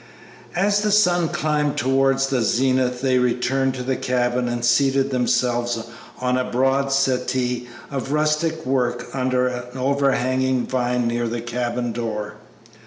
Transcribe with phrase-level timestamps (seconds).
[0.55, 5.77] As the sun climbed towards the zenith they returned to the cabin and seated themselves
[6.19, 12.37] on a broad settee of rustic work under an overhanging vine near the cabin door.